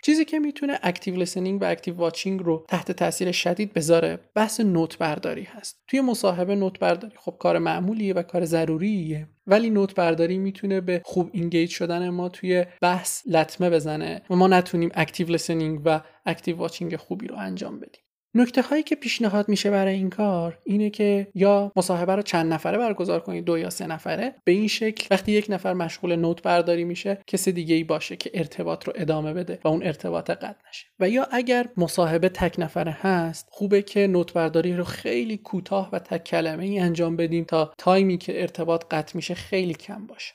چیزی 0.08 0.24
که 0.24 0.38
می‌تونه 0.38 0.78
active 0.82 1.16
listening 1.16 1.62
و 1.62 1.64
active 1.64 1.94
watching 1.94 2.40
رو 2.40 2.64
تحت 2.68 2.92
تاثیر 2.92 3.32
شدید 3.32 3.72
بذاره 3.72 4.18
بحث 4.34 4.60
note 4.60 4.98
برداری 4.98 5.42
هست. 5.42 5.82
توی 5.86 6.00
مصاحبه 6.00 6.54
note 6.54 6.78
برداری 6.78 7.14
خب 7.16 7.36
کار 7.38 7.58
معمولیه 7.58 8.14
و 8.14 8.22
کار 8.22 8.44
ضروریه 8.44 9.28
ولی 9.46 9.70
note 9.70 9.94
برداری 9.94 10.38
می‌تونه 10.38 10.80
به 10.80 11.02
خوب 11.04 11.30
engage 11.32 11.70
شدن 11.70 12.08
ما 12.08 12.28
توی 12.28 12.64
بحث 12.80 13.22
لطمه 13.26 13.70
بزنه 13.70 14.22
و 14.30 14.36
ما 14.36 14.48
نتونیم 14.48 14.90
active 14.94 15.28
listening 15.28 15.80
و 15.84 16.00
active 16.26 16.56
watching 16.56 16.96
خوبی 16.96 17.26
رو 17.26 17.36
انجام 17.36 17.80
بدیم. 17.80 18.02
نکته 18.34 18.62
هایی 18.62 18.82
که 18.82 18.94
پیشنهاد 18.94 19.48
میشه 19.48 19.70
برای 19.70 19.94
این 19.94 20.10
کار 20.10 20.58
اینه 20.64 20.90
که 20.90 21.26
یا 21.34 21.72
مصاحبه 21.76 22.16
رو 22.16 22.22
چند 22.22 22.52
نفره 22.52 22.78
برگزار 22.78 23.20
کنید 23.20 23.44
دو 23.44 23.58
یا 23.58 23.70
سه 23.70 23.86
نفره 23.86 24.34
به 24.44 24.52
این 24.52 24.68
شکل 24.68 25.06
وقتی 25.10 25.32
یک 25.32 25.46
نفر 25.48 25.72
مشغول 25.72 26.16
note 26.16 26.42
برداری 26.42 26.84
میشه 26.84 27.18
کسی 27.26 27.52
دیگه 27.52 27.74
ای 27.74 27.84
باشه 27.84 28.16
که 28.16 28.30
ارتباط 28.34 28.84
رو 28.84 28.92
ادامه 28.96 29.32
بده 29.32 29.58
و 29.64 29.68
اون 29.68 29.82
ارتباط 29.82 30.30
قطع 30.30 30.68
نشه. 30.68 30.86
و 31.00 31.08
یا 31.08 31.26
اگر 31.30 31.68
مصاحبه 31.76 32.28
تک 32.28 32.54
نفره 32.58 32.96
هست 33.00 33.48
خوبه 33.50 33.82
که 33.82 34.06
note 34.06 34.32
برداری 34.32 34.76
رو 34.76 34.84
خیلی 34.84 35.36
کوتاه 35.36 35.88
و 35.92 35.98
تک 35.98 36.24
کلمه 36.24 36.64
ای 36.64 36.78
انجام 36.78 37.16
بدیم 37.16 37.44
تا 37.44 37.72
time 37.78 38.10
ی 38.10 38.18
که 38.18 38.40
ارتباط 38.40 38.84
قطع 38.90 39.16
میشه 39.16 39.34
خیلی 39.34 39.74
کم 39.74 40.06
باشه. 40.06 40.34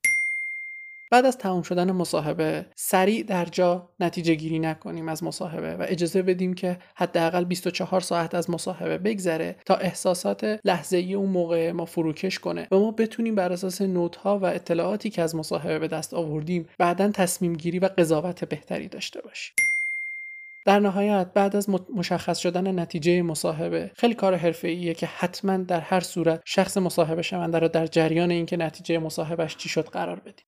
بعد 1.14 1.26
از 1.26 1.38
تمام 1.38 1.62
شدن 1.62 1.92
مصاحبه 1.92 2.66
سریع 2.76 3.24
در 3.24 3.46
جا 3.46 3.90
نتیجه 4.00 4.36
گیری 4.36 4.60
نکنیم 4.60 5.10
از 5.10 5.24
مصاحبه 5.24 5.76
و 5.76 5.86
اجازه 5.88 6.22
بدیم 6.22 6.54
که 6.54 6.78
حداقل 6.96 7.44
24 7.44 8.02
ساعت 8.02 8.36
از 8.36 8.50
مصاحبه 8.50 8.98
بگذره 8.98 9.56
تا 9.66 9.76
احساسات 9.76 10.60
لحظه 10.66 10.98
ای 10.98 11.14
اون 11.14 11.30
موقع 11.30 11.72
ما 11.72 11.86
فروکش 11.86 12.40
کنه 12.40 12.68
و 12.72 12.80
ما 12.80 12.92
بتونیم 12.92 13.36
بر 13.36 13.54
اساس 13.54 13.82
نوت 13.82 14.16
ها 14.16 14.40
و 14.40 14.46
اطلاعاتی 14.46 15.10
که 15.10 15.22
از 15.22 15.36
مصاحبه 15.36 15.80
به 15.80 15.88
دست 15.88 16.14
آوردیم 16.14 16.70
بعدا 16.78 17.12
تصمیم 17.12 17.54
گیری 17.54 17.80
و 17.80 17.90
قضاوت 17.98 18.46
بهتری 18.46 18.88
داشته 18.88 19.22
باشیم. 19.22 19.56
در 20.66 20.80
نهایت 20.80 21.28
بعد 21.34 21.56
از 21.56 21.70
مشخص 21.96 22.38
شدن 22.38 22.80
نتیجه 22.80 23.22
مصاحبه 23.22 23.92
خیلی 23.96 24.14
کار 24.14 24.36
حرفه‌ایه 24.36 24.94
که 24.94 25.06
حتما 25.06 25.58
در 25.58 25.80
هر 25.80 26.00
صورت 26.00 26.42
شخص 26.46 26.78
مصاحبه 26.78 27.22
شونده 27.22 27.60
را 27.60 27.68
در 27.68 27.88
جریان 27.88 28.32
اینکه 28.32 28.58
نتیجه 28.58 28.98
مصاحبهش 28.98 29.56
چی 29.56 29.70
شد 29.70 29.88
قرار 29.88 30.20
بدیم. 30.20 30.46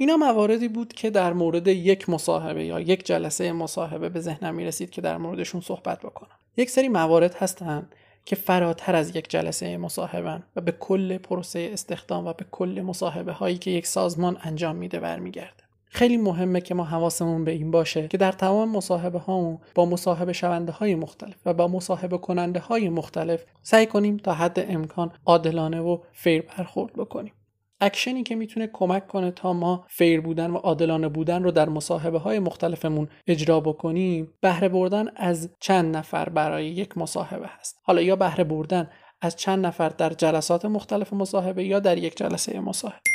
اینا 0.00 0.16
مواردی 0.16 0.68
بود 0.68 0.92
که 0.92 1.10
در 1.10 1.32
مورد 1.32 1.68
یک 1.68 2.08
مصاحبه 2.08 2.64
یا 2.64 2.80
یک 2.80 3.06
جلسه 3.06 3.52
مصاحبه 3.52 4.08
به 4.08 4.20
ذهنم 4.20 4.54
می 4.54 4.64
رسید 4.64 4.90
که 4.90 5.00
در 5.00 5.16
موردشون 5.16 5.60
صحبت 5.60 6.00
بکنم. 6.00 6.36
یک 6.56 6.70
سری 6.70 6.88
موارد 6.88 7.34
هستن 7.34 7.88
که 8.24 8.36
فراتر 8.36 8.96
از 8.96 9.16
یک 9.16 9.30
جلسه 9.30 9.76
مصاحبه 9.76 10.42
و 10.56 10.60
به 10.60 10.72
کل 10.72 11.18
پروسه 11.18 11.70
استخدام 11.72 12.26
و 12.26 12.32
به 12.32 12.44
کل 12.50 12.82
مصاحبه 12.84 13.32
هایی 13.32 13.58
که 13.58 13.70
یک 13.70 13.86
سازمان 13.86 14.36
انجام 14.42 14.76
میده 14.76 15.00
برمیگرده. 15.00 15.62
خیلی 15.84 16.16
مهمه 16.16 16.60
که 16.60 16.74
ما 16.74 16.84
حواسمون 16.84 17.44
به 17.44 17.50
این 17.50 17.70
باشه 17.70 18.08
که 18.08 18.18
در 18.18 18.32
تمام 18.32 18.76
مصاحبه 18.76 19.18
هامون 19.18 19.58
با 19.74 19.86
مصاحبه 19.86 20.32
شونده 20.32 20.72
های 20.72 20.94
مختلف 20.94 21.36
و 21.46 21.54
با 21.54 21.68
مصاحبه 21.68 22.18
کننده 22.18 22.60
های 22.60 22.88
مختلف 22.88 23.44
سعی 23.62 23.86
کنیم 23.86 24.16
تا 24.16 24.34
حد 24.34 24.66
امکان 24.68 25.12
عادلانه 25.26 25.80
و 25.80 25.98
فیر 26.12 26.42
برخورد 26.42 26.92
بکنیم. 26.92 27.32
اکشنی 27.80 28.22
که 28.22 28.34
می‌تونه 28.34 28.66
کمک 28.66 29.06
کنه 29.06 29.30
تا 29.30 29.52
ما 29.52 29.84
fair 29.88 30.20
بودن 30.20 30.50
و 30.50 30.56
عادلانه 30.56 31.08
بودن 31.08 31.42
رو 31.42 31.50
در 31.50 31.68
مصاحبه 31.68 32.18
های 32.18 32.38
مختلفمون 32.38 33.08
اجرا 33.26 33.60
بکنیم. 33.60 34.34
بهره 34.40 34.68
بردن 34.68 35.08
از 35.16 35.50
چند 35.60 35.96
نفر 35.96 36.28
برای 36.28 36.66
یک 36.66 36.98
مصاحبه 36.98 37.46
هست. 37.48 37.76
حالا 37.82 38.02
یا 38.02 38.16
بهره 38.16 38.44
بردن 38.44 38.90
از 39.20 39.36
چند 39.36 39.66
نفر 39.66 39.88
در 39.88 40.10
جلسات 40.10 40.64
مختلف 40.64 41.12
مصاحبه 41.12 41.64
یا 41.64 41.80
در 41.80 41.98
یک 41.98 42.16
جلسه 42.16 42.60
مصاحبه. 42.60 43.10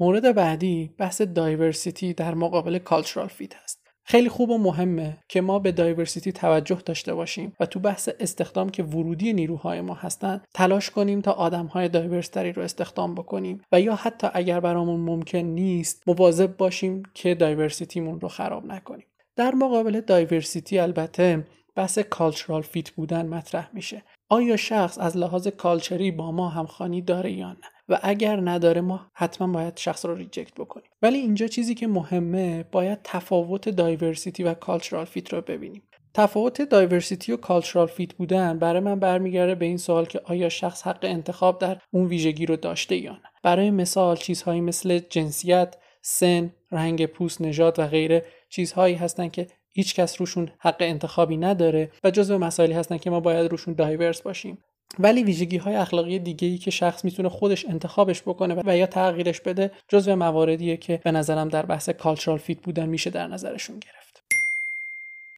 مورد 0.00 0.34
بعدی 0.34 0.90
بحث 0.98 1.22
diversity 1.22 2.14
در 2.14 2.34
مقابل 2.34 2.78
cultural 2.78 3.28
fit 3.28 3.54
هست. 3.54 3.83
خیلی 4.06 4.28
خوب 4.28 4.50
و 4.50 4.58
مهمه 4.58 5.18
که 5.28 5.40
ما 5.40 5.58
به 5.58 5.72
diversity 5.72 6.32
توجه 6.32 6.78
داشته 6.86 7.14
باشیم 7.14 7.56
و 7.60 7.66
تو 7.66 7.80
بحث 7.80 8.08
استخدام 8.20 8.68
که 8.68 8.82
ورودی 8.82 9.32
نیروهای 9.32 9.80
ما 9.80 9.94
هستن 9.94 10.42
تلاش 10.54 10.90
کنیم 10.90 11.20
تا 11.20 11.32
آدمهای 11.32 11.88
diverse 11.88 12.33
تری 12.33 12.52
رو 12.52 12.62
استخدام 12.62 13.14
بکنیم 13.14 13.62
و 13.72 13.80
یا 13.80 13.94
حتی 13.94 14.26
اگر 14.34 14.60
برامون 14.60 15.00
ممکن 15.00 15.38
نیست 15.38 16.02
مواظب 16.06 16.56
باشیم 16.56 17.02
که 17.14 17.34
diversity 17.34 17.98
مون 17.98 18.20
رو 18.20 18.28
خراب 18.28 18.66
نکنیم. 18.66 19.06
در 19.36 19.54
مقابل 19.54 20.00
diversity 20.00 20.78
البته 20.78 21.46
بحث 21.74 21.98
cultural 21.98 22.62
fit 22.62 22.90
بودن 22.90 23.26
مطرح 23.26 23.70
میشه. 23.72 24.02
آیا 24.28 24.56
شخص 24.56 24.98
از 24.98 25.16
لحاظ 25.16 25.48
culture 25.48 26.02
ی 26.02 26.10
با 26.10 26.32
ما 26.32 26.48
همخوانی 26.48 27.02
داره 27.02 27.32
یا 27.32 27.48
نه؟ 27.48 27.73
و 27.88 28.00
اگر 28.02 28.40
نداره 28.40 28.80
ما 28.80 29.10
حتما 29.14 29.52
باید 29.52 29.78
شخص 29.78 30.04
رو 30.04 30.14
reject 30.14 30.54
بکنیم. 30.54 30.90
ولی 31.02 31.18
اینجا 31.18 31.46
چیزی 31.46 31.74
که 31.74 31.86
مهمه 31.86 32.64
باید 32.72 32.98
تفاوت 33.04 33.68
diversity 33.68 34.42
و 34.42 34.54
cultural 34.54 35.04
fit 35.04 35.32
رو 35.32 35.40
ببینیم. 35.40 35.82
تفاوت 36.14 36.62
diversity 36.62 37.32
و 37.32 37.36
cultural 37.36 37.86
fit 37.86 38.14
بودن 38.14 38.58
برای 38.58 38.80
من 38.80 39.00
برمیگرده 39.00 39.54
به 39.54 39.64
این 39.64 39.76
سوال 39.76 40.06
که 40.06 40.20
آیا 40.24 40.48
شخص 40.48 40.82
حق 40.82 40.98
انتخاب 41.02 41.58
در 41.58 41.78
اون 41.90 42.06
ویژگی 42.06 42.46
رو 42.46 42.56
داشته 42.56 42.96
یا 42.96 43.12
نه. 43.12 43.30
برای 43.42 43.70
مثال 43.70 44.16
چیزهایی 44.16 44.60
مثل 44.60 44.98
جنسیت 44.98 45.76
سن 46.02 46.52
رنگ 46.72 47.06
پوست 47.06 47.40
نژاد 47.40 47.78
و 47.78 47.86
غیره 47.86 48.24
چیزهایی 48.48 48.94
هستن 48.94 49.28
که 49.28 49.46
هیچ 49.68 49.94
کس 49.94 50.20
روشون 50.20 50.50
حق 50.58 50.76
انتخابی 50.80 51.36
نداره 51.36 51.90
و 52.04 52.10
جزو 52.10 52.38
مسائلی 52.38 52.72
هستن 52.72 52.98
که 52.98 53.10
ما 53.10 53.20
باید 53.20 53.50
روشون 53.50 53.74
diverse 53.74 54.22
باشیم. 54.22 54.58
ولی 54.98 55.24
ویژگی 55.24 55.56
های 55.56 55.74
اخلاقی 55.76 56.18
دیگه 56.18 56.48
ای 56.48 56.58
که 56.58 56.70
شخص 56.70 57.04
می‌تونه 57.04 57.28
خودش 57.28 57.64
انتخابش 57.64 58.22
بکنه 58.22 58.62
و 58.66 58.76
یا 58.76 58.86
تغییرش 58.86 59.40
بده 59.40 59.70
جزو 59.88 60.16
مواردیه 60.16 60.76
که 60.76 61.00
به 61.04 61.12
نظرم 61.12 61.48
در 61.48 61.66
بحث 61.66 61.88
cultural 61.88 62.38
fit 62.38 62.58
بودن 62.58 62.88
میشه 62.88 63.10
در 63.10 63.26
نظرشون 63.26 63.78
گرفت. 63.78 64.03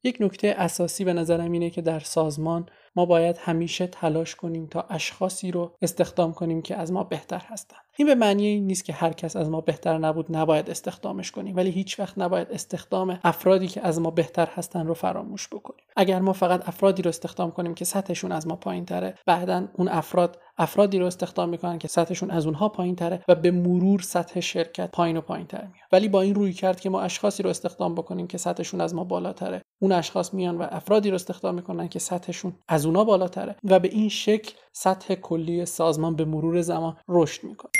یک 0.07 0.17
نکته 0.19 0.55
اساسی 0.57 1.03
به 1.03 1.13
نظرم 1.13 1.51
اینه 1.51 1.69
که 1.69 1.81
در 1.81 1.99
سازمان 1.99 2.65
ما 2.95 3.05
باید 3.05 3.37
همیشه 3.37 3.87
تلاش 3.87 4.35
کنیم 4.35 4.67
تا 4.67 4.85
اشخاصی 4.89 5.51
رو 5.51 5.71
استخدام 5.81 6.33
کنیم 6.33 6.61
که 6.61 6.75
از 6.75 6.91
ما 6.91 7.03
بهتر 7.03 7.41
هستند. 7.47 7.81
این 7.97 8.07
به 8.07 8.15
معنی 8.15 8.45
این 8.45 8.67
نیست 8.67 8.85
که 8.85 8.93
هر 8.93 9.13
کس 9.13 9.35
از 9.35 9.49
ما 9.49 9.61
بهتر 9.61 9.97
نبود 9.97 10.25
نباید 10.29 10.69
استخدامش 10.69 11.31
کنیم 11.31 11.55
ولی 11.55 11.69
هیچ 11.69 11.99
وقت 11.99 12.17
نباید 12.17 12.47
استخدام 12.51 13.19
افرادی 13.23 13.67
که 13.67 13.81
از 13.81 14.01
ما 14.01 14.11
بهتر 14.11 14.47
هستن 14.55 14.87
رو 14.87 14.93
فراموش 14.93 15.47
بکنیم. 15.47 15.85
اگر 15.95 16.19
ما 16.19 16.33
فقط 16.33 16.67
افرادی 16.67 17.01
رو 17.01 17.09
استخدام 17.09 17.51
کنیم 17.51 17.73
که 17.73 17.85
سطحشون 17.85 18.31
از 18.31 18.47
ما 18.47 18.55
پایین 18.55 18.85
تره 18.85 19.15
بعدا 19.25 19.67
اون 19.73 19.87
افراد 19.87 20.39
افرادی 20.57 20.99
رو 20.99 21.05
استخدام 21.05 21.49
می‌کنن 21.49 21.77
که 21.77 21.87
سطحشون 21.87 22.31
از 22.31 22.45
اونها 22.45 22.69
پایین 22.69 22.95
تره 22.95 23.23
و 23.27 23.35
به 23.35 23.51
مرور 23.51 24.01
سطح 24.01 24.39
شرکت 24.39 24.91
پایین 24.91 25.17
و 25.17 25.21
پایین 25.21 25.47
تر 25.47 25.61
میاد. 25.61 25.87
ولی 25.91 26.07
با 26.07 26.21
این 26.21 26.35
روی 26.35 26.53
کرد 26.53 26.79
که 26.79 26.89
ما 26.89 27.01
اشخاصی 27.01 27.43
رو 27.43 27.49
استخدام 27.49 27.95
بکنیم 27.95 28.27
که 28.27 28.37
سطحشون 28.37 28.81
از 28.81 28.95
ما 28.95 29.03
بالاتره. 29.03 29.61
اون 29.79 29.91
اشخاص 29.91 30.33
میان 30.33 30.57
و 30.57 30.67
افرادی 30.69 31.09
رو 31.09 31.15
استخدام 31.15 31.55
می‌کنن 31.55 31.87
که 31.87 31.99
سطحشون 31.99 32.53
از 32.67 32.85
اونها 32.85 33.03
بالاتره 33.03 33.55
و 33.63 33.79
به 33.79 33.87
این 33.87 34.09
شکل 34.09 34.53
سطح 34.71 35.15
کلی 35.15 35.65
سازمان 35.65 36.15
به 36.15 36.25
مرور 36.25 36.61
زمان 36.61 36.97
رشد 37.07 37.43
می‌کنه. 37.43 37.71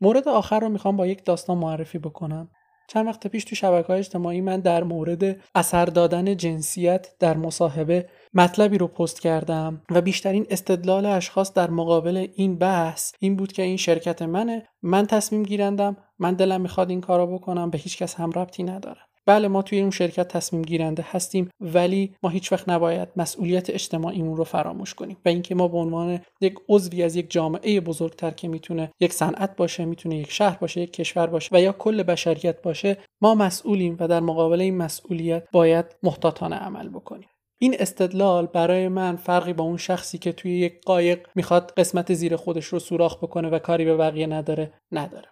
مورد 0.00 0.28
آخر 0.28 0.60
رو 0.60 0.68
می‌خوام 0.68 0.96
با 0.96 1.06
یک 1.06 1.24
داستان 1.24 1.58
معرفی 1.58 1.98
بکنم. 1.98 2.48
چند 2.88 3.06
وقت 3.06 3.26
پیش 3.26 3.44
تو 3.44 3.54
شبکه 3.54 3.86
های 3.88 3.98
اجتماعی 3.98 4.40
من 4.40 4.60
در 4.60 4.84
مورد 4.84 5.36
اثر 5.54 5.84
دادن 5.84 6.36
جنسیت 6.36 7.08
در 7.18 7.36
مصاحبه 7.36 8.08
مطلبی 8.34 8.78
رو 8.78 8.86
پست 8.86 9.20
کردم 9.20 9.82
و 9.90 10.00
بیشترین 10.00 10.46
استدلال 10.50 11.06
اشخاص 11.06 11.52
در 11.52 11.70
مقابل 11.70 12.26
این 12.34 12.58
بحث 12.58 13.12
این 13.18 13.36
بود 13.36 13.52
که 13.52 13.62
این 13.62 13.76
شرکت 13.76 14.22
منه 14.22 14.68
من 14.82 15.06
تصمیم 15.06 15.42
گیرندم 15.42 15.96
من 16.18 16.34
دلم 16.34 16.60
می‌خواد 16.60 16.90
این 16.90 17.00
کارو 17.00 17.38
بکنم 17.38 17.70
به 17.70 17.78
هیچ 17.78 17.98
کس 17.98 18.14
هم 18.14 18.30
ربطی 18.30 18.62
نداره. 18.62 19.00
بله 19.26 19.48
ما 19.48 19.62
توی 19.62 19.80
اون 19.80 19.90
شرکت 19.90 20.28
تصمیم 20.28 20.62
گیرنده 20.62 21.04
هستیم 21.10 21.50
ولی 21.60 22.14
ما 22.22 22.30
هیچ 22.30 22.52
وقت 22.52 22.68
نباید 22.68 23.08
مسئولیت 23.16 23.70
اجتماعیمون 23.70 24.36
رو 24.36 24.44
فراموش 24.44 24.94
کنیم 24.94 25.16
و 25.24 25.28
اینکه 25.28 25.54
ما 25.54 25.68
به 25.68 25.78
عنوان 25.78 26.20
یک 26.40 26.54
عضوی 26.68 27.02
از 27.02 27.16
یک 27.16 27.30
جامعه 27.30 27.80
بزرگتر 27.80 28.30
که 28.30 28.48
می‌تونه 28.48 28.90
یک 29.00 29.12
صنعت 29.12 29.56
باشه 29.56 29.84
می‌تونه 29.84 30.16
یک 30.16 30.30
شهر 30.30 30.58
باشه 30.58 30.80
یک 30.80 30.92
کشور 30.92 31.26
باشه 31.26 31.48
و 31.52 31.60
یا 31.60 31.72
کل 31.72 32.02
بشریت 32.02 32.62
باشه 32.62 32.98
ما 33.22 33.34
مسئولیم 33.34 33.96
و 34.00 34.08
در 34.08 34.20
مقابل 34.20 34.60
این 34.60 34.76
مسئولیت 34.76 35.48
باید 35.52 35.86
محتاطانه 36.02 36.56
عمل 36.56 36.88
بکنیم. 36.88 37.28
این 37.60 37.76
استدلال 37.78 38.46
برای 38.46 38.88
من 38.88 39.16
فرقی 39.16 39.52
با 39.52 39.64
اون 39.64 39.76
شخصی 39.76 40.18
که 40.18 40.32
توی 40.32 40.58
یک 40.58 40.80
قایق 40.84 41.28
می‌خواد 41.34 41.72
قسمت 41.76 42.14
زیر 42.14 42.36
خودش 42.36 42.64
رو 42.64 42.78
سوراخ 42.78 43.16
بکنه 43.16 43.48
و 43.48 43.58
کاری 43.58 43.84
به 43.84 43.96
بقیه 43.96 44.26
نداره 44.26 44.72
نداره. 44.92 45.31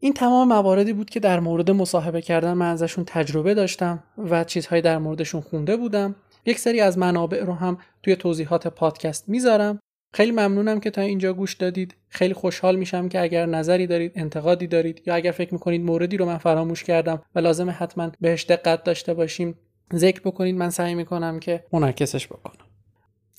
این 0.00 0.12
تمام 0.12 0.48
مواردی 0.48 0.92
بود 0.92 1.10
که 1.10 1.20
در 1.20 1.40
مورد 1.40 1.70
مصاحبه 1.70 2.22
کردن 2.22 2.52
من 2.52 2.70
ازشون 2.70 3.04
تجربه 3.04 3.54
داشتم 3.54 4.02
و 4.18 4.44
چیزهایی 4.44 4.82
در 4.82 4.98
موردشون 4.98 5.40
خونده 5.40 5.76
بودم. 5.76 6.14
یک 6.46 6.58
سری 6.58 6.80
از 6.80 6.98
منابع 6.98 7.44
رو 7.44 7.52
هم 7.52 7.78
توی 8.02 8.16
توضیحات 8.16 8.66
پادکست 8.68 9.28
می‌ذارم. 9.28 9.78
خیلی 10.14 10.30
ممنونم 10.30 10.80
که 10.80 10.90
تا 10.90 11.00
اینجا 11.00 11.32
گوش 11.32 11.54
دادید. 11.54 11.94
خیلی 12.08 12.34
خوشحال 12.34 12.76
میشم 12.76 13.08
که 13.08 13.20
اگر 13.20 13.46
نظری 13.46 13.86
دارید 13.86 14.12
انتقادی 14.14 14.66
دارید 14.66 15.02
یا 15.06 15.14
اگر 15.14 15.30
فکر 15.30 15.52
می‌کنید 15.52 15.82
موردی 15.82 16.16
رو 16.16 16.26
من 16.26 16.38
فراموش 16.38 16.84
کردم 16.84 17.22
و 17.34 17.38
لازم 17.38 17.74
حتما 17.78 18.10
بهش 18.20 18.44
دقت 18.44 18.84
داشته 18.84 19.14
باشیم 19.14 19.58
ذکر 19.94 20.20
بکنید. 20.20 20.56
من 20.56 20.70
سعی 20.70 20.94
می‌کنم 20.94 21.40
که 21.40 21.64
منعکسش 21.72 22.26
بکنم. 22.26 22.66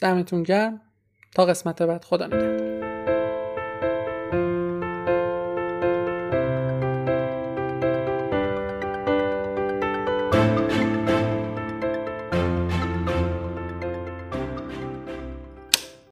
دمتون 0.02 0.44
گرم. 0.44 0.82
تا 1.36 1.46
قسمت 1.46 1.82
بعد. 1.82 2.04
خدا 2.04 2.28
نگهدار. 2.28 2.61